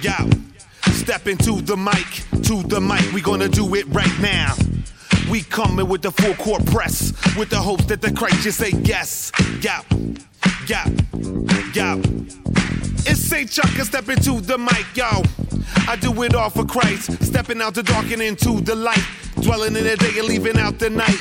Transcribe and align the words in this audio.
Yo, 0.00 0.12
step 0.92 1.26
into 1.26 1.60
the 1.62 1.76
mic, 1.76 2.44
to 2.44 2.62
the 2.68 2.80
mic, 2.80 3.12
we 3.12 3.20
gonna 3.20 3.48
do 3.48 3.74
it 3.74 3.84
right 3.88 4.20
now. 4.20 4.54
We 5.28 5.42
coming 5.42 5.88
with 5.88 6.02
the 6.02 6.12
full 6.12 6.34
court 6.34 6.64
press, 6.66 7.12
with 7.36 7.50
the 7.50 7.56
hopes 7.56 7.86
that 7.86 8.00
the 8.00 8.12
Christ 8.12 8.42
just 8.42 8.58
say 8.58 8.70
yes. 8.84 9.32
Yo, 9.60 9.72
yo, 10.68 10.78
yo. 11.74 12.00
It's 13.10 13.20
St. 13.20 13.50
Chuck 13.50 13.74
and 13.76 13.86
step 13.86 14.08
into 14.08 14.40
the 14.40 14.56
mic, 14.56 14.86
yo. 14.94 15.22
I 15.88 15.96
do 15.96 16.22
it 16.22 16.32
all 16.32 16.50
for 16.50 16.64
Christ, 16.64 17.20
stepping 17.24 17.60
out 17.60 17.74
the 17.74 17.82
dark 17.82 18.12
and 18.12 18.22
into 18.22 18.60
the 18.60 18.76
light, 18.76 19.04
dwelling 19.40 19.74
in 19.74 19.82
the 19.82 19.96
day 19.96 20.16
and 20.16 20.28
leaving 20.28 20.58
out 20.58 20.78
the 20.78 20.90
night. 20.90 21.18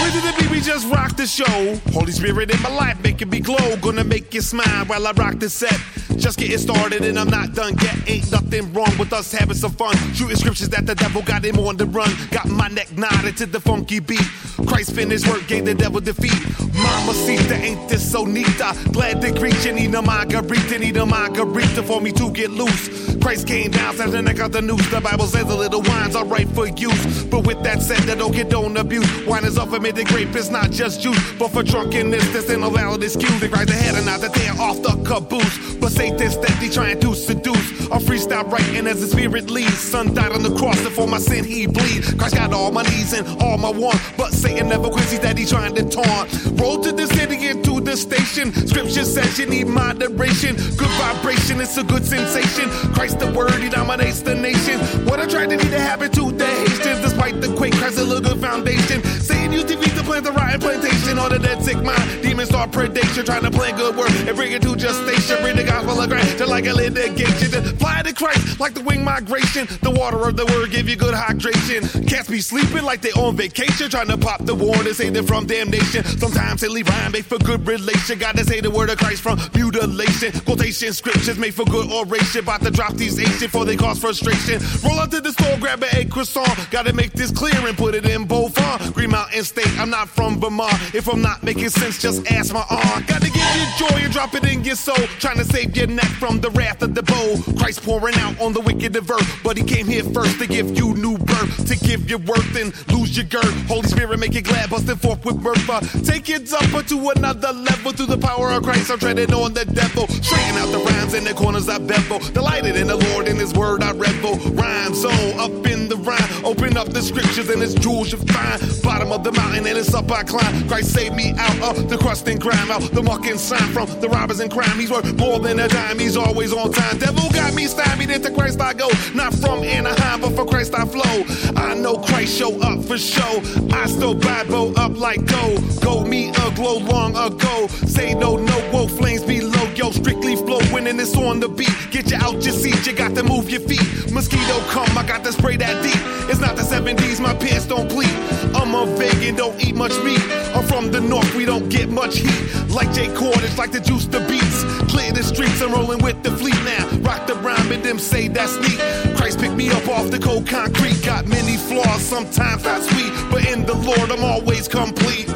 Whether 0.00 0.20
the 0.20 0.34
baby 0.40 0.60
just 0.60 0.88
rock 0.88 1.16
the 1.16 1.26
show, 1.26 1.76
Holy 1.92 2.12
Spirit 2.12 2.50
in 2.50 2.62
my 2.62 2.74
life 2.74 3.02
making 3.02 3.28
me 3.28 3.40
glow, 3.40 3.76
gonna 3.82 4.04
make 4.04 4.32
you 4.32 4.40
smile 4.40 4.86
while 4.86 5.06
I 5.06 5.12
rock 5.12 5.38
the 5.38 5.50
set. 5.50 5.78
Just 6.24 6.38
getting 6.38 6.56
started 6.56 7.04
and 7.04 7.18
I'm 7.18 7.28
not 7.28 7.52
done 7.52 7.76
yet. 7.82 8.08
Ain't 8.08 8.32
nothing 8.32 8.72
wrong 8.72 8.96
with 8.98 9.12
us 9.12 9.30
having 9.30 9.54
some 9.54 9.72
fun. 9.72 9.94
Shooting 10.14 10.36
scriptures 10.36 10.70
that 10.70 10.86
the 10.86 10.94
devil 10.94 11.20
got 11.20 11.44
him 11.44 11.58
on 11.58 11.76
the 11.76 11.84
run. 11.84 12.10
Got 12.30 12.48
my 12.48 12.68
neck 12.68 12.96
knotted 12.96 13.36
to 13.36 13.44
the 13.44 13.60
funky 13.60 14.00
beat. 14.00 14.26
Christ 14.66 14.94
finished 14.94 15.28
work, 15.28 15.46
gave 15.48 15.66
the 15.66 15.74
devil 15.74 16.00
defeat. 16.00 16.32
Mama 16.72 17.12
Sita, 17.12 17.56
ain't 17.56 17.90
this 17.90 18.10
so 18.10 18.24
neat? 18.24 18.46
Glad 18.92 19.20
to 19.20 19.32
greet 19.32 19.70
need 19.74 19.94
a 19.94 20.00
margarita, 20.00 20.78
need 20.78 20.96
a 20.96 21.04
margarita 21.04 21.82
for 21.82 22.00
me 22.00 22.10
to 22.12 22.30
get 22.30 22.50
loose. 22.50 23.03
Christ 23.24 23.46
came 23.46 23.70
down, 23.70 23.96
the 23.96 24.20
neck 24.20 24.38
out 24.40 24.52
the 24.52 24.60
news. 24.60 24.86
The 24.90 25.00
Bible 25.00 25.26
says 25.26 25.48
a 25.48 25.56
little 25.56 25.80
wine's 25.80 26.14
alright 26.14 26.46
for 26.48 26.66
use. 26.68 27.24
But 27.24 27.46
with 27.46 27.62
that 27.62 27.80
said, 27.80 28.00
that 28.00 28.18
don't 28.18 28.32
get 28.32 28.50
don't 28.50 28.76
abuse. 28.76 29.08
Wine 29.24 29.46
is 29.46 29.56
off 29.56 29.70
made 29.80 29.96
the 29.96 30.04
grape, 30.04 30.36
it's 30.36 30.50
not 30.50 30.70
just 30.70 31.00
juice. 31.00 31.32
But 31.38 31.48
for 31.48 31.62
drunkenness, 31.62 32.28
this 32.34 32.50
ain't 32.50 32.60
valid 32.60 33.02
excuse. 33.02 33.40
They 33.40 33.48
rise 33.48 33.70
ahead 33.70 33.94
and 33.94 34.04
not 34.04 34.20
to 34.20 34.28
tear 34.28 34.52
off 34.60 34.82
the 34.82 35.02
caboose. 35.08 35.74
But 35.76 35.92
Satan 35.92 36.30
steady 36.30 36.68
trying 36.68 37.00
to 37.00 37.14
seduce. 37.14 37.86
A 37.86 37.96
freestyle 37.96 38.50
writing 38.50 38.86
as 38.86 39.00
the 39.00 39.06
spirit 39.06 39.48
leads. 39.48 39.78
Son 39.78 40.12
died 40.12 40.32
on 40.32 40.42
the 40.42 40.54
cross, 40.56 40.84
and 40.84 40.94
for 40.94 41.08
my 41.08 41.18
sin 41.18 41.44
he 41.44 41.66
bleed. 41.66 42.04
Christ 42.18 42.34
got 42.34 42.52
all 42.52 42.72
my 42.72 42.82
needs 42.82 43.14
and 43.14 43.26
all 43.42 43.56
my 43.56 43.70
want. 43.70 43.98
But 44.18 44.34
Satan 44.34 44.68
never 44.68 44.90
quits, 44.90 45.12
he's 45.12 45.20
steady 45.20 45.46
trying 45.46 45.74
to 45.76 45.88
taunt. 45.88 46.60
Roll 46.60 46.78
to 46.82 46.92
the 46.92 47.06
city 47.06 47.46
and 47.46 47.64
to 47.64 47.80
the 47.80 47.96
station. 47.96 48.52
Scripture 48.66 49.04
says 49.04 49.38
you 49.38 49.46
need 49.46 49.66
moderation. 49.66 50.56
Good 50.76 50.92
vibration, 51.00 51.62
it's 51.62 51.78
a 51.78 51.84
good 51.84 52.04
sensation. 52.04 52.68
Christ 52.92 53.13
the 53.16 53.30
word, 53.32 53.60
he 53.62 53.68
dominates 53.68 54.22
the 54.22 54.34
nation. 54.34 54.78
What 55.04 55.20
a 55.20 55.26
tragedy 55.26 55.68
to 55.68 55.80
happen 55.80 56.10
to 56.12 56.32
the 56.32 56.46
Haitians. 56.46 57.00
Despite 57.00 57.40
the 57.40 57.54
quake, 57.54 57.74
Christ 57.74 57.98
a 57.98 58.04
little 58.04 58.22
good 58.22 58.40
foundation. 58.40 59.02
Satan 59.20 59.52
used 59.52 59.68
to 59.68 59.76
to 59.76 60.02
plant 60.02 60.24
the 60.24 60.32
rotten 60.32 60.60
plantation 60.60 61.18
on 61.18 61.30
the 61.30 61.38
dead 61.38 61.62
sick 61.62 61.80
mind. 61.82 62.22
Demons 62.22 62.48
start 62.48 62.70
predation, 62.70 63.24
trying 63.24 63.42
to 63.42 63.50
plan 63.50 63.76
good 63.76 63.96
work 63.96 64.10
and 64.10 64.36
bring 64.36 64.52
it 64.52 64.62
to 64.62 64.74
gestation. 64.76 65.40
Bring 65.42 65.56
the 65.56 65.64
gospel 65.64 66.00
of 66.00 66.08
grace 66.08 66.34
to 66.36 66.46
like 66.46 66.66
a 66.66 66.74
litigation. 66.74 67.73
Christ 68.14 68.60
like 68.60 68.74
the 68.74 68.82
wing 68.82 69.04
migration. 69.04 69.66
The 69.82 69.90
water 69.90 70.28
of 70.28 70.36
the 70.36 70.46
word 70.46 70.70
give 70.70 70.88
you 70.88 70.96
good 70.96 71.14
hydration. 71.14 72.08
Cats 72.08 72.28
be 72.28 72.40
sleeping 72.40 72.82
like 72.82 73.00
they 73.00 73.12
on 73.12 73.36
vacation, 73.36 73.90
trying 73.90 74.08
to 74.08 74.18
pop 74.18 74.44
the 74.44 74.54
warning, 74.54 74.92
say 74.92 75.10
they're 75.10 75.22
from 75.22 75.46
damnation. 75.46 76.04
Sometimes 76.04 76.60
they 76.60 76.68
leave 76.68 76.88
rhyme 76.88 77.12
make 77.12 77.24
for 77.24 77.38
good 77.38 77.66
relation. 77.66 78.18
Gotta 78.18 78.44
say 78.44 78.60
the 78.60 78.70
word 78.70 78.90
of 78.90 78.98
Christ 78.98 79.22
from 79.22 79.38
mutilation. 79.54 80.32
Quotation 80.40 80.92
scriptures 80.92 81.38
made 81.38 81.54
for 81.54 81.64
good 81.66 81.90
oration. 81.90 82.40
About 82.40 82.62
to 82.62 82.70
drop 82.70 82.94
these 82.94 83.18
ancient 83.18 83.50
for 83.50 83.64
they 83.64 83.76
cause 83.76 83.98
frustration. 83.98 84.60
Roll 84.82 84.98
up 84.98 85.10
to 85.10 85.20
the 85.20 85.32
store, 85.32 85.56
grab 85.58 85.82
an 85.82 85.94
egg 85.94 86.10
croissant. 86.10 86.70
Gotta 86.70 86.92
make 86.92 87.12
this 87.12 87.30
clear 87.30 87.54
and 87.66 87.76
put 87.76 87.94
it 87.94 88.06
in 88.06 88.24
both 88.24 88.58
on. 88.60 88.92
Green 88.92 89.10
Mountain 89.10 89.44
State, 89.44 89.78
I'm 89.78 89.90
not 89.90 90.08
from 90.08 90.40
Vermont. 90.40 90.74
If 90.94 91.08
I'm 91.08 91.22
not 91.22 91.42
making 91.42 91.70
sense, 91.70 92.00
just 92.00 92.26
ask 92.30 92.52
my 92.52 92.64
aunt. 92.68 93.06
Gotta 93.06 93.30
give 93.30 93.36
you 93.36 93.66
joy 93.78 93.93
drop 94.14 94.32
it 94.34 94.44
in 94.46 94.62
your 94.62 94.76
soul. 94.76 95.06
Trying 95.18 95.38
to 95.38 95.44
save 95.44 95.76
your 95.76 95.88
neck 95.88 96.12
from 96.22 96.40
the 96.40 96.48
wrath 96.50 96.82
of 96.82 96.94
the 96.94 97.02
bow. 97.02 97.34
Christ 97.58 97.82
pouring 97.82 98.14
out 98.18 98.40
on 98.40 98.52
the 98.52 98.60
wicked 98.60 98.94
avert. 98.94 99.24
But 99.42 99.56
he 99.56 99.64
came 99.64 99.88
here 99.88 100.04
first 100.04 100.38
to 100.38 100.46
give 100.46 100.70
you 100.78 100.94
new 100.94 101.18
birth. 101.18 101.66
To 101.66 101.76
give 101.76 102.08
you 102.08 102.18
worth 102.18 102.54
and 102.54 102.70
lose 102.92 103.16
your 103.16 103.26
girth. 103.26 103.52
Holy 103.66 103.88
Spirit 103.88 104.20
make 104.20 104.34
you 104.34 104.42
glad, 104.42 104.70
busting 104.70 104.96
forth 104.96 105.24
with 105.24 105.42
mirth. 105.42 105.68
Uh, 105.68 105.80
take 106.04 106.30
it 106.30 106.52
up 106.52 106.86
to 106.86 107.10
another 107.10 107.52
level 107.52 107.90
through 107.90 108.06
the 108.06 108.18
power 108.18 108.52
of 108.52 108.62
Christ. 108.62 108.88
I'm 108.92 109.00
treading 109.00 109.34
on 109.34 109.52
the 109.52 109.64
devil. 109.64 110.06
Straighten 110.06 110.58
out 110.58 110.70
the 110.70 110.78
rhymes 110.78 111.14
in 111.14 111.24
the 111.24 111.34
corners 111.34 111.68
I 111.68 111.78
bevel. 111.78 112.20
Delighted 112.20 112.76
in 112.76 112.86
the 112.86 112.96
Lord 112.96 113.26
and 113.26 113.40
his 113.40 113.52
word 113.52 113.82
I 113.82 113.90
revel. 113.92 114.36
Rhyme 114.52 114.94
zone 114.94 115.40
up 115.40 115.66
in 115.66 115.88
the 115.88 115.96
rhyme. 115.96 116.44
Open 116.44 116.76
up 116.76 116.88
the 116.90 117.02
scriptures 117.02 117.48
and 117.48 117.60
its 117.60 117.74
jewels 117.74 118.12
you 118.12 118.18
find. 118.18 118.62
Bottom 118.84 119.10
of 119.10 119.24
the 119.24 119.32
mountain 119.32 119.66
and 119.66 119.76
it's 119.76 119.92
up 119.92 120.08
I 120.12 120.22
climb. 120.22 120.68
Christ 120.68 120.92
saved 120.94 121.16
me 121.16 121.34
out 121.36 121.76
of 121.76 121.88
the 121.88 121.98
crust 121.98 122.28
and 122.28 122.40
grime, 122.40 122.70
out 122.70 122.82
the 122.92 123.02
muck 123.02 123.26
and 123.26 123.40
sign 123.40 123.72
from 123.72 123.88
the 124.04 124.10
robbers 124.10 124.40
and 124.40 124.50
crime. 124.50 124.78
He's 124.78 124.90
worth 124.90 125.18
more 125.18 125.38
than 125.38 125.58
a 125.58 125.68
dime. 125.68 125.98
He's 125.98 126.16
always 126.16 126.52
on 126.52 126.70
time. 126.70 126.98
Devil 126.98 127.30
got 127.30 127.54
me 127.54 127.66
stymied 127.66 128.10
into 128.10 128.30
Christ 128.30 128.60
I 128.60 128.74
go. 128.74 128.88
Not 129.14 129.32
from 129.32 129.64
Anaheim, 129.64 130.20
but 130.20 130.36
for 130.36 130.44
Christ 130.44 130.74
I 130.74 130.84
flow. 130.84 131.24
I 131.56 131.74
know 131.74 131.96
Christ 131.96 132.36
show 132.36 132.60
up 132.60 132.84
for 132.84 132.98
show. 132.98 133.40
I 133.72 133.86
still 133.86 134.14
Bible 134.14 134.78
up 134.78 134.98
like 134.98 135.24
go. 135.24 135.58
Go 135.80 136.04
me 136.04 136.28
a 136.28 136.50
glow 136.54 136.78
long 136.78 137.12
ago. 137.16 137.66
Say 137.86 138.14
no, 138.14 138.36
no, 138.36 138.60
whoa, 138.72 138.88
flames 138.88 139.22
below. 139.22 139.64
Yo, 139.74 139.90
strictly 139.90 140.36
flow, 140.36 140.60
winning 140.72 140.98
this 140.98 141.16
on 141.16 141.40
the 141.40 141.48
beat. 141.48 141.74
Get 141.90 142.10
you 142.10 142.18
out 142.18 142.44
your 142.44 142.54
seat, 142.54 142.86
you 142.86 142.92
got 142.92 143.14
to 143.14 143.22
move 143.22 143.48
your 143.48 143.60
feet. 143.60 144.12
Mosquito 144.12 144.60
come, 144.68 144.98
I 144.98 145.06
got 145.06 145.24
to 145.24 145.32
spray 145.32 145.56
that 145.56 145.82
deep. 145.82 146.00
It's 146.30 146.40
not 146.40 146.56
the 146.56 146.62
70s, 146.62 147.20
my 147.20 147.34
pants 147.34 147.66
don't 147.66 147.88
bleed. 147.88 148.14
I'm 148.54 148.74
a 148.74 148.86
vegan, 148.96 149.34
don't 149.36 149.58
eat 149.64 149.74
much 149.74 149.96
meat. 150.04 150.20
I'm 150.54 150.64
from 150.66 150.90
the 150.92 151.00
north, 151.00 151.34
we 151.34 151.44
don't 151.44 151.68
get 151.68 151.88
much 151.88 152.18
heat. 152.18 152.64
Like 152.68 152.92
J. 152.92 153.12
Cornish, 153.14 153.56
like 153.56 153.72
the 153.72 153.80
juice 153.94 154.06
the 154.06 154.20
beats. 154.28 154.64
Clear 154.90 155.12
the 155.12 155.22
streets, 155.22 155.60
I'm 155.62 155.72
rolling 155.72 156.02
with 156.02 156.22
the 156.22 156.30
fleet 156.30 156.58
now. 156.64 156.88
Rock 157.00 157.26
the 157.26 157.34
rhyme 157.36 157.70
and 157.72 157.82
them 157.82 157.98
say 157.98 158.28
that's 158.28 158.56
neat. 158.56 158.78
Christ 159.16 159.38
picked 159.38 159.54
me 159.54 159.70
up 159.70 159.88
off 159.88 160.10
the 160.10 160.18
cold 160.18 160.46
concrete. 160.46 161.02
Got 161.04 161.26
many 161.26 161.56
flaws, 161.56 162.02
sometimes 162.02 162.64
not 162.64 162.82
sweet. 162.82 163.12
But 163.30 163.46
in 163.46 163.64
the 163.64 163.74
Lord, 163.74 164.10
I'm 164.10 164.24
always 164.24 164.68
complete. 164.68 165.28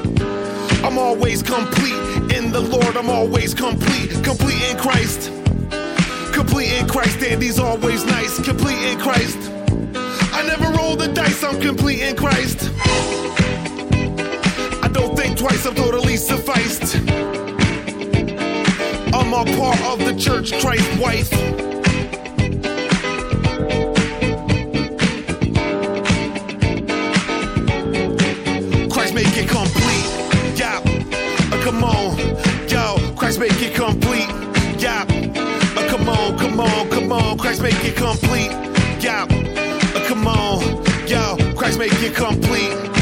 I'm 0.85 0.99
always 0.99 1.43
complete. 1.43 2.37
In 2.37 2.53
the 2.53 2.61
Lord, 2.61 2.97
I'm 2.97 3.11
always 3.11 3.55
complete. 3.55 4.11
Complete 4.25 4.63
in 4.71 4.77
Christ. 4.79 5.31
Complete 6.33 6.73
in 6.73 6.89
Christ, 6.89 7.23
and 7.23 7.43
he's 7.43 7.59
always 7.59 8.05
nice. 8.05 8.41
Complete 8.41 8.83
in 8.91 8.99
Christ. 8.99 9.39
I 10.33 10.43
never 10.47 10.71
roll 10.77 10.97
the 10.97 11.09
dice, 11.09 11.43
I'm 11.43 11.61
complete 11.61 12.01
in 12.01 12.17
Christ. 12.17 12.71
I 14.83 14.89
don't 14.93 15.17
think 15.17 15.39
twice, 15.39 15.67
I'm 15.67 15.75
totally 15.75 16.17
sufficed. 16.17 17.18
I'm 19.39 19.47
a 19.47 19.57
part 19.57 19.81
of 19.83 19.99
the 20.01 20.17
church, 20.17 20.51
Christ 20.61 20.99
wife. 20.99 21.31
Christ 28.91 29.15
make 29.15 29.37
it 29.37 29.49
complete. 29.49 30.59
Yeah, 30.59 30.81
uh, 31.53 31.63
come 31.63 31.85
on, 31.85 32.19
yo. 32.69 33.15
Christ 33.15 33.39
make 33.39 33.53
it 33.63 33.77
complete. 33.77 34.27
Yeah, 34.83 35.07
uh, 35.07 35.89
come 35.89 36.09
on, 36.09 36.37
come 36.37 36.59
on, 36.59 36.91
come 36.91 37.13
on. 37.13 37.39
Christ 37.39 37.63
make 37.63 37.85
it 37.85 37.95
complete. 37.95 38.51
Yeah, 39.01 39.25
uh, 39.31 40.05
come 40.09 40.27
on, 40.27 40.85
yo. 41.07 41.37
Christ 41.55 41.79
make 41.79 41.93
it 42.03 42.17
complete. 42.17 42.98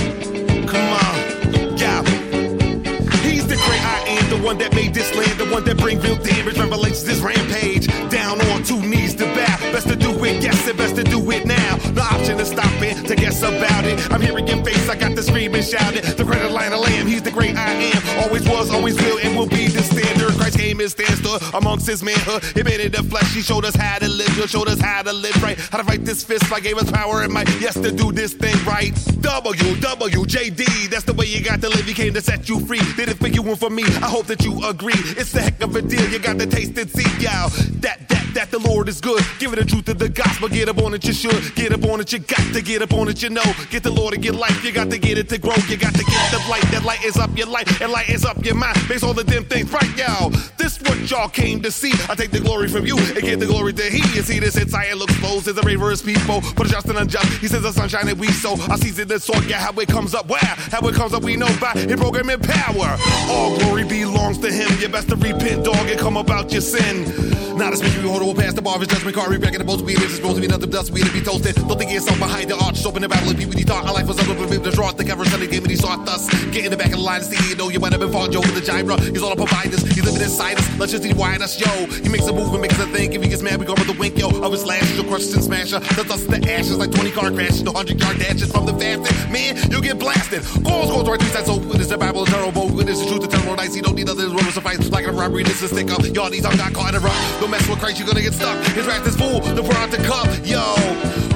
One 4.47 4.59
that 4.59 4.73
made 4.77 4.95
this 4.95 5.13
land, 5.17 5.41
the 5.41 5.47
one 5.47 5.65
that 5.65 5.77
bring 5.77 6.01
real 6.01 6.15
damage. 6.15 6.57
Revelations, 6.57 7.05
this 7.05 7.19
rampage. 7.19 7.89
Down 8.11 8.41
on 8.53 8.63
two 8.63 8.81
knees 8.81 9.17
to 9.17 9.25
bow. 9.25 9.46
Best 9.77 9.89
to 9.89 9.97
do 9.97 10.25
it, 10.25 10.43
yes, 10.43 10.67
and 10.67 10.79
best 10.79 10.97
to 10.97 11.05
do 11.05 11.21
it 11.31 11.45
now. 11.45 11.77
No 11.93 12.01
option 12.01 12.39
to 12.39 12.47
stop 12.47 12.81
it, 12.81 13.07
to 13.09 13.15
guess 13.15 13.43
about 13.43 13.85
it. 13.85 14.11
I'm 14.11 14.23
hearing 14.23 14.49
your 14.49 14.65
face, 14.65 14.89
I 14.89 14.97
got 14.97 15.15
to 15.15 15.23
scream 15.23 15.55
and 15.55 15.63
shout 15.63 15.95
it. 15.95 16.17
The 16.17 16.25
credit 16.25 16.51
line 16.51 16.73
of 16.73 16.81
lamb, 16.81 17.07
he's 17.07 17.21
the 17.21 17.31
great 17.31 17.55
I 17.57 17.73
am. 17.73 18.25
Always 18.25 18.49
was, 18.49 18.71
always 18.71 18.97
will, 18.97 19.19
and 19.19 19.37
will 19.37 19.47
be 19.47 19.69
the 19.69 19.83
standard. 19.83 20.33
Christ 20.41 20.59
came 20.59 20.81
and 20.81 20.91
stands 20.91 21.19
still 21.19 21.39
amongst 21.53 21.87
his 21.87 22.03
manhood. 22.03 22.43
He 22.55 22.63
made 22.63 22.81
it 22.81 22.93
the 22.93 23.03
flesh, 23.03 23.35
he 23.35 23.43
showed 23.43 23.67
us 23.67 23.77
how 23.77 23.99
to 23.99 24.09
live. 24.09 24.29
He 24.29 24.47
showed 24.47 24.67
us 24.67 24.81
how 24.81 25.03
to 25.03 25.13
live 25.13 25.43
right, 25.43 25.59
how 25.59 25.77
to 25.77 25.85
fight 25.85 26.07
this 26.07 26.25
fist. 26.25 26.51
I 26.51 26.61
gave 26.61 26.79
us 26.79 26.91
power 26.91 27.21
and 27.21 27.31
might, 27.31 27.51
yes, 27.61 27.75
to 27.75 27.93
do 27.93 28.13
this 28.13 28.33
thing 28.33 28.57
right. 28.65 28.95
WWJD, 28.95 30.89
that's 30.89 31.05
the 31.05 31.13
way 31.13 31.27
you 31.27 31.45
got 31.45 31.61
to 31.61 31.69
live. 31.69 31.85
He 31.85 31.93
came 31.93 32.15
to 32.15 32.23
set 32.23 32.49
you 32.49 32.61
free. 32.61 32.81
Did 32.97 33.11
it 33.11 33.19
for 33.19 33.29
you 33.29 33.43
and 33.43 33.59
for 33.61 33.69
me. 33.69 33.83
I 33.83 34.09
hope 34.09 34.25
that 34.29 34.43
you 34.43 34.67
agree. 34.67 34.95
It's 34.97 35.35
a 35.35 35.43
heck 35.43 35.61
of 35.61 35.77
a 35.77 35.83
deal. 35.83 36.09
You 36.09 36.19
got 36.19 36.39
to 36.39 36.47
taste 36.47 36.79
and 36.79 36.89
see, 36.89 37.03
y'all. 37.23 37.51
That, 37.81 38.09
that, 38.09 38.16
that 38.37 38.51
the 38.51 38.59
Lord 38.59 38.87
is 38.89 39.01
good. 39.01 39.25
Give 39.39 39.53
it 39.55 39.57
the 39.57 39.65
truth 39.65 39.89
of 39.89 39.99
the 39.99 40.11
gospel. 40.11 40.49
Get 40.49 40.69
up 40.69 40.79
on 40.79 40.93
it, 40.93 41.05
you 41.05 41.15
should. 41.15 41.55
Get 41.55 41.73
up 41.73 41.85
on 41.85 42.01
it, 42.01 42.13
you 42.13 42.19
got 42.19 42.53
to 42.53 42.61
get 42.61 42.83
up 42.83 42.93
on 42.93 43.09
it, 43.09 43.23
you 43.23 43.31
know. 43.31 43.43
Get 43.71 43.83
the 43.83 43.91
Lord 43.91 44.13
in 44.13 44.23
your 44.23 44.35
life. 44.35 44.63
You 44.63 44.73
got 44.73 44.91
to 44.91 44.99
get 44.99 45.17
it 45.17 45.29
to 45.31 45.39
grow. 45.39 45.57
You 45.69 45.79
got 45.79 45.95
to 45.95 46.05
get 46.05 46.31
the 46.31 46.39
light. 46.51 46.63
That 46.71 46.85
light 46.85 47.03
is 47.03 47.17
up 47.17 47.35
your 47.37 47.47
life. 47.47 47.81
And 47.81 47.91
light 47.91 48.11
is 48.11 48.27
up 48.27 48.45
your 48.45 48.55
mind. 48.55 48.77
Makes 48.91 49.03
all 49.03 49.15
the 49.15 49.25
dim 49.25 49.45
things 49.45 49.73
right, 49.73 49.97
y'all. 49.97 50.31
This 50.59 50.79
what 50.83 51.11
y'all 51.11 51.31
came 51.31 51.63
to 51.63 51.71
see. 51.71 51.93
I 52.11 52.15
take 52.15 52.31
the 52.31 52.41
glory 52.41 52.69
from 52.69 52.85
you 52.85 52.99
and 52.99 53.23
give 53.23 53.41
the 53.41 53.47
glory 53.47 53.73
to 53.73 53.85
He. 53.85 53.99
You 54.15 54.23
see 54.23 54.39
this 54.39 54.59
entire 54.59 54.95
look 54.95 55.09
closed 55.25 55.49
as 55.49 55.57
a 55.57 55.63
reverse 55.63 56.03
people, 56.03 56.43
but 56.57 56.67
just 56.67 56.89
and 56.89 56.99
unjust. 56.99 57.27
He 57.39 57.49
says 57.49 57.63
the 57.63 57.73
sunshine 57.73 58.05
that 58.07 58.19
we 58.19 58.29
sow. 58.29 58.55
I 58.69 58.77
see 58.77 58.91
the 58.91 59.19
sword, 59.19 59.45
yeah, 59.45 59.59
how 59.59 59.73
it 59.81 59.89
comes 59.89 60.15
up, 60.15 60.29
where? 60.29 60.41
How 60.43 60.87
it 60.87 60.95
comes 60.95 61.15
up, 61.15 61.23
we 61.23 61.37
know 61.37 61.49
by 61.59 61.73
His 61.73 61.97
programming 61.97 62.41
power. 62.41 62.99
All 63.31 63.57
glory 63.59 63.85
belongs 63.85 64.39
to 64.39 64.53
Him. 64.53 64.69
You 64.79 64.89
best 64.89 65.09
to 65.09 65.17
repent, 65.17 65.65
dog, 65.65 65.89
and 65.89 65.99
come 65.99 66.19
about 66.19 66.53
your 66.53 66.61
sin. 66.61 67.57
Not 67.57 67.73
a 67.73 67.77
speech 67.77 67.97
we 67.97 68.03
hold, 68.03 68.26
we'll 68.27 68.35
pass 68.35 68.55
the 68.55 68.63
bar, 68.63 68.79
his 68.79 68.89
judgment 68.89 69.15
card, 69.15 69.31
we 69.31 69.37
in 69.37 69.41
the 69.41 69.65
most 69.65 69.83
we 69.83 69.95
it's 69.95 70.17
supposed 70.17 70.35
to 70.35 70.43
be 70.43 70.49
nothing 70.49 70.69
dust, 70.69 70.91
we 70.91 71.01
to 71.01 71.13
be 71.13 71.23
toasted. 71.23 71.55
Don't 71.55 71.79
think 71.79 71.93
yourself 71.93 72.19
behind 72.19 72.51
the 72.51 72.59
arch, 72.59 72.85
open 72.85 73.03
the 73.03 73.09
battle, 73.09 73.31
and 73.31 73.39
people 73.39 73.55
you 73.55 73.65
thought 73.65 73.87
our 73.87 73.95
life 73.95 74.09
was 74.09 74.17
but 74.17 74.51
maybe 74.51 74.59
the 74.59 74.73
draw, 74.73 74.91
the 74.91 75.05
cover, 75.05 75.25
Sunday 75.25 75.47
game, 75.47 75.63
and 75.63 75.71
he 75.71 75.77
saw 75.77 75.95
us. 76.03 76.27
Get 76.51 76.65
in 76.65 76.71
the 76.71 76.77
back 76.77 76.91
of 76.91 76.99
the 76.99 77.07
line 77.07 77.21
to 77.21 77.27
see, 77.27 77.39
you 77.49 77.55
know, 77.55 77.69
you 77.69 77.79
might 77.79 77.93
have 77.93 78.01
been 78.01 78.11
fought, 78.11 78.33
Joe, 78.33 78.41
with 78.41 78.55
the 78.55 78.61
gyra. 78.61 78.99
He's 78.99 79.23
all 79.23 79.31
up 79.31 79.39
behind 79.39 79.73
us, 79.73 79.83
he's 79.83 80.05
living 80.05 80.21
inside 80.21 80.59
us. 80.59 80.67
Let's 80.79 80.91
just 80.91 81.05
rewind 81.05 81.43
us, 81.43 81.55
yo. 81.55 81.71
He 81.87 82.09
makes 82.09 82.27
a 82.27 82.33
move 82.33 82.53
and 82.53 82.61
makes 82.61 82.79
a 82.81 82.87
think. 82.87 83.15
If 83.15 83.23
he 83.23 83.29
gets 83.29 83.43
mad, 83.43 83.61
we 83.61 83.67
go 83.67 83.75
with 83.75 83.87
the 83.87 83.97
wink, 83.99 84.19
yo. 84.19 84.29
Of 84.43 84.51
his 84.51 84.67
lashes, 84.67 84.97
you'll 84.97 85.07
crush 85.07 85.31
and 85.31 85.45
smasher. 85.45 85.79
The 85.79 86.03
dust 86.03 86.27
the 86.27 86.43
ashes 86.51 86.79
like 86.79 86.91
20 86.91 87.13
car 87.13 87.31
crashes, 87.31 87.63
the 87.63 87.71
100 87.71 88.01
yard 88.01 88.19
dashes 88.19 88.51
from 88.51 88.67
the 88.67 88.75
fasting. 88.75 89.15
Man, 89.31 89.55
you'll 89.71 89.87
get 89.87 89.99
blasted. 89.99 90.43
Goals 90.65 90.91
goals, 90.91 91.09
right 91.09 91.16
through 91.45 91.55
that, 91.55 91.69
so 91.69 91.75
it 91.75 91.81
is 91.81 91.89
the 91.89 91.99
Bible, 91.99 92.25
terrible. 92.27 92.81
It 92.81 92.89
is 92.89 93.01
the 93.01 93.07
truth, 93.07 93.29
terrible 93.29 93.57
nice. 93.57 93.75
He 93.75 93.81
don't 93.81 93.95
need 93.95 94.09
others, 94.09 94.33
rumors 94.33 94.55
suffice. 94.55 94.91
Like 94.91 95.07
a 95.07 95.13
robbery, 95.13 95.43
this 95.43 95.63
is 95.63 95.71
stick 95.71 95.91
up. 95.91 96.03
Y'all, 96.15 96.31
these 96.31 96.45
are 96.45 96.57
got 96.57 96.73
caught 96.73 96.95
in 96.95 97.01
a 97.01 97.05
rock. 97.05 97.17
Don't 97.41 97.51
mess 97.51 97.67
with 97.69 97.79
Christ, 97.79 97.99
you're 97.99 98.09
gonna 98.09 98.23
get 98.23 98.35
stuck. 98.35 98.57
His 98.75 98.87
wrath 98.87 99.07
is 99.07 99.17
full, 99.17 99.41
the 99.41 99.63
broad 99.63 99.91
to 99.93 99.99
cup. 100.05 100.29
Yo, 100.45 100.61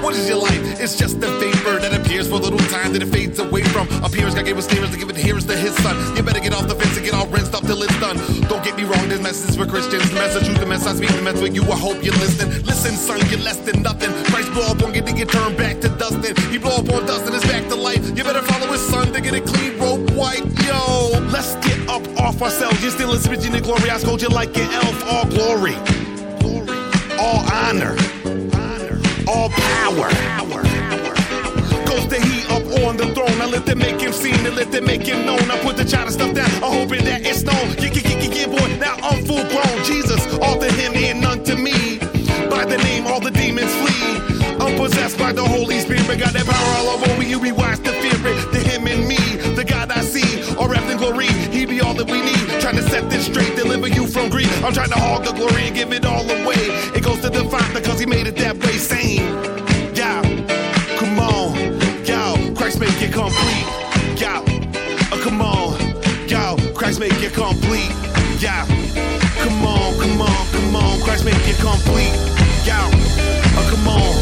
what 0.03 0.15
is 0.15 0.29
your 0.29 0.39
life? 0.39 0.81
It's 0.81 0.97
just 0.97 1.17
a 1.17 1.31
vapor 1.39 1.79
that 1.81 1.93
appears 1.93 2.29
for 2.29 2.37
a 2.37 2.43
little 2.43 2.59
time, 2.71 2.93
then 2.93 3.03
it 3.03 3.09
fades 3.09 3.39
away 3.39 3.63
from 3.65 3.89
appearance. 4.03 4.35
God 4.35 4.45
gave 4.45 4.59
us 4.59 4.65
steers 4.65 4.91
to 4.91 4.97
give 4.97 5.11
adherence 5.11 5.45
to 5.47 5.57
his 5.57 5.75
son. 5.83 5.97
You 6.17 6.23
better 6.23 6.41
get 6.41 6.55
off 6.55 6.69
the 6.69 6.75
fence 6.75 6.97
and 6.97 7.05
get 7.05 7.15
all 7.15 7.27
rinsed 7.27 7.55
up 7.55 7.65
till 7.67 7.83
it's 7.83 7.99
done. 8.01 8.17
Don't 8.49 8.65
get 8.65 8.77
me 8.77 8.85
wrong, 8.85 9.09
this 9.09 9.21
message 9.21 9.51
is 9.51 9.57
for 9.57 9.67
Christians. 9.67 10.09
The 10.11 10.17
message, 10.17 10.47
truth, 10.47 10.61
the 10.61 10.67
message 10.67 10.89
I 10.89 10.95
speak, 10.97 11.11
the 11.11 11.23
message 11.23 11.43
with 11.43 11.55
you. 11.55 11.65
I 11.65 11.77
hope 11.77 12.03
you're 12.03 12.17
listening. 12.17 12.63
Listen, 12.65 12.97
son, 12.97 13.21
you're 13.29 13.41
less 13.41 13.59
than 13.59 13.83
nothing. 13.83 14.11
Christ 14.33 14.53
blow 14.53 14.67
up 14.73 14.83
on 14.83 14.93
get 14.93 15.07
to 15.07 15.13
get 15.13 15.29
turned 15.29 15.57
back 15.57 15.81
to 15.81 15.89
dustin'. 16.01 16.37
He 16.51 16.59
blow 16.59 16.77
up 16.77 16.89
on 16.91 17.07
dust 17.07 17.27
and 17.27 17.35
it's 17.35 17.47
back 17.47 17.69
to 17.69 17.77
off. 22.43 22.81
You're 22.81 22.91
still 22.91 23.13
a 23.13 23.17
smidgen 23.17 23.55
in 23.55 23.63
glory. 23.63 23.91
I 23.91 23.99
scold 23.99 24.23
you 24.23 24.29
like 24.29 24.57
an 24.57 24.71
elf. 24.73 25.05
All 25.05 25.27
glory, 25.27 25.75
glory, 26.41 26.79
all 27.19 27.45
honor, 27.53 27.97
all 29.29 29.51
power. 29.51 30.09
power. 30.09 30.63
Goes 31.85 32.09
the 32.09 32.19
he 32.25 32.45
up 32.49 32.65
on 32.87 32.97
the 32.97 33.13
throne. 33.15 33.41
I 33.43 33.47
let 33.47 33.67
them 33.67 33.79
make 33.79 34.01
him 34.01 34.13
seen 34.13 34.35
and 34.47 34.57
let 34.57 34.73
them 34.73 34.87
make 34.87 35.03
him 35.03 35.27
known. 35.27 35.51
I 35.51 35.59
put 35.61 35.77
the 35.77 35.85
child 35.85 36.11
stuff 36.13 36.35
down. 36.35 36.60
I'm 54.63 54.75
trying 54.75 54.91
to 54.91 54.99
hog 54.99 55.25
the 55.25 55.33
glory 55.33 55.69
and 55.69 55.75
give 55.75 55.93
it 55.93 56.05
all 56.05 56.23
away. 56.23 56.69
It 56.95 57.03
goes 57.03 57.21
to 57.21 57.31
the 57.31 57.45
Father 57.45 57.81
because 57.81 57.99
he 57.99 58.07
made 58.07 58.27
it 58.27 58.37
that 58.37 58.57
way. 58.57 58.77
Same. 58.77 59.25
Yeah. 59.95 60.21
Come 60.99 61.19
on. 61.19 61.57
Yo. 62.05 62.55
Christ 62.55 62.79
make 62.79 63.01
it 63.01 63.13
complete. 63.13 63.67
Yo. 64.21 64.45
Oh, 65.13 65.21
come 65.25 65.41
on. 65.41 65.81
Yo. 66.29 66.57
Christ 66.75 67.01
make 67.01 67.23
it 67.23 67.33
complete. 67.33 67.91
Yeah. 68.39 68.67
Come 69.41 69.65
on, 69.65 69.99
come 69.99 70.21
on, 70.21 70.47
come 70.53 70.77
on. 70.77 71.01
Christ 71.01 71.25
make 71.25 71.41
it 71.49 71.57
complete. 71.57 72.13
Yo. 72.69 72.77
Oh, 73.57 73.67
come 73.73 73.89
on. 73.89 74.13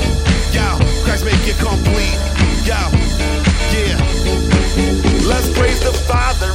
Yo. 0.54 0.78
Christ 1.04 1.24
make 1.24 1.42
it 1.50 1.58
complete. 1.58 2.14
Yo. 2.62 2.78
Yeah. 3.74 3.98
Let's 5.26 5.50
praise 5.58 5.80
the 5.80 5.92
Father. 6.06 6.54